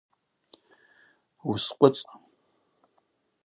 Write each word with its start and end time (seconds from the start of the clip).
Уыскъвыцӏ! 1.47 2.03